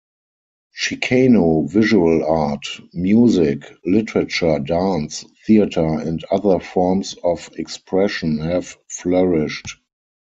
Chicano 0.75 1.69
visual 1.69 2.23
art, 2.25 2.65
music, 2.91 3.65
literature, 3.85 4.57
dance, 4.57 5.23
theater 5.45 5.85
and 5.99 6.23
other 6.31 6.59
forms 6.59 7.13
of 7.23 7.51
expression 7.55 8.39
have 8.39 8.75
flourished. 8.89 9.77